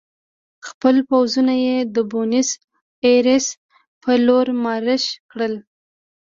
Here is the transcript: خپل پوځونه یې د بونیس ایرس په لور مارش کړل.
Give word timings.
خپل 0.67 0.95
پوځونه 1.09 1.53
یې 1.65 1.77
د 1.95 1.97
بونیس 2.11 2.49
ایرس 3.05 3.45
په 4.01 4.11
لور 4.25 4.47
مارش 4.63 5.03
کړل. 5.31 5.53